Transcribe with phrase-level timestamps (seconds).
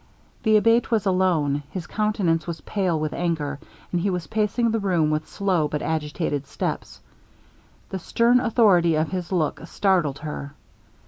[0.41, 1.61] The Abate was alone.
[1.69, 3.59] His countenance was pale with anger,
[3.91, 6.99] and he was pacing the room with slow but agitated steps.
[7.89, 10.55] The stern authority of his look startled her.